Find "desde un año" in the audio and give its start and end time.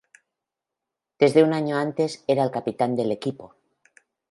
1.19-1.77